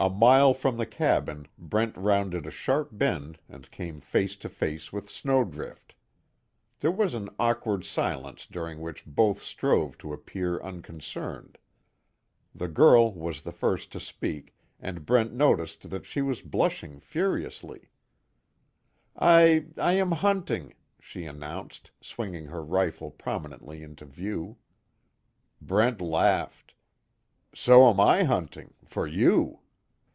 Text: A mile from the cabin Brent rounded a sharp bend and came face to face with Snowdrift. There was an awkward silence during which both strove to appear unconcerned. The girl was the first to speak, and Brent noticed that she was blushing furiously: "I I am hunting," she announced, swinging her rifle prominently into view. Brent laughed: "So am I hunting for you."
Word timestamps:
A 0.00 0.08
mile 0.08 0.54
from 0.54 0.76
the 0.76 0.86
cabin 0.86 1.48
Brent 1.58 1.96
rounded 1.96 2.46
a 2.46 2.52
sharp 2.52 2.90
bend 2.92 3.40
and 3.48 3.68
came 3.72 3.98
face 4.00 4.36
to 4.36 4.48
face 4.48 4.92
with 4.92 5.10
Snowdrift. 5.10 5.96
There 6.78 6.92
was 6.92 7.14
an 7.14 7.30
awkward 7.36 7.84
silence 7.84 8.46
during 8.46 8.78
which 8.80 9.04
both 9.04 9.40
strove 9.42 9.98
to 9.98 10.12
appear 10.12 10.60
unconcerned. 10.62 11.58
The 12.54 12.68
girl 12.68 13.12
was 13.12 13.40
the 13.40 13.50
first 13.50 13.90
to 13.90 13.98
speak, 13.98 14.54
and 14.78 15.04
Brent 15.04 15.32
noticed 15.32 15.90
that 15.90 16.06
she 16.06 16.22
was 16.22 16.42
blushing 16.42 17.00
furiously: 17.00 17.90
"I 19.18 19.66
I 19.76 19.94
am 19.94 20.12
hunting," 20.12 20.74
she 21.00 21.26
announced, 21.26 21.90
swinging 22.00 22.44
her 22.46 22.62
rifle 22.62 23.10
prominently 23.10 23.82
into 23.82 24.04
view. 24.04 24.58
Brent 25.60 26.00
laughed: 26.00 26.74
"So 27.52 27.90
am 27.90 27.98
I 27.98 28.22
hunting 28.22 28.74
for 28.86 29.04
you." 29.04 29.58